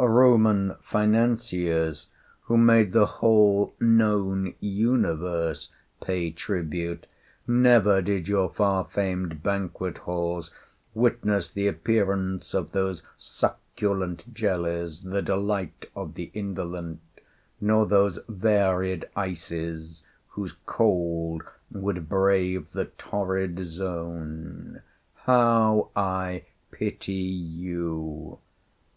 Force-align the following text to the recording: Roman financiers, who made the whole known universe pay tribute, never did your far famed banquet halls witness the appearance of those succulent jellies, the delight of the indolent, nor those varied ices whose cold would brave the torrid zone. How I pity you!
Roman 0.00 0.74
financiers, 0.82 2.08
who 2.42 2.56
made 2.56 2.90
the 2.90 3.06
whole 3.06 3.72
known 3.78 4.54
universe 4.58 5.70
pay 6.02 6.32
tribute, 6.32 7.06
never 7.46 8.02
did 8.02 8.26
your 8.26 8.48
far 8.50 8.84
famed 8.84 9.44
banquet 9.44 9.98
halls 9.98 10.50
witness 10.92 11.48
the 11.48 11.68
appearance 11.68 12.52
of 12.52 12.72
those 12.72 13.04
succulent 13.16 14.34
jellies, 14.34 15.04
the 15.04 15.22
delight 15.22 15.88
of 15.94 16.14
the 16.14 16.32
indolent, 16.34 16.98
nor 17.60 17.86
those 17.86 18.18
varied 18.28 19.08
ices 19.14 20.02
whose 20.30 20.56
cold 20.66 21.44
would 21.70 22.08
brave 22.08 22.72
the 22.72 22.86
torrid 22.86 23.64
zone. 23.64 24.82
How 25.14 25.90
I 25.94 26.42
pity 26.72 27.12
you! 27.12 28.40